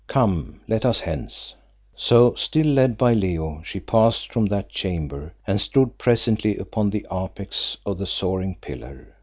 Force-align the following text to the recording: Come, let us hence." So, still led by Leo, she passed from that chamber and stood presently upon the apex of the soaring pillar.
Come, 0.07 0.61
let 0.67 0.83
us 0.83 0.99
hence." 1.01 1.53
So, 1.95 2.33
still 2.33 2.65
led 2.65 2.97
by 2.97 3.13
Leo, 3.13 3.61
she 3.63 3.79
passed 3.79 4.33
from 4.33 4.47
that 4.47 4.67
chamber 4.67 5.35
and 5.45 5.61
stood 5.61 5.99
presently 5.99 6.57
upon 6.57 6.89
the 6.89 7.05
apex 7.13 7.77
of 7.85 7.99
the 7.99 8.07
soaring 8.07 8.55
pillar. 8.59 9.15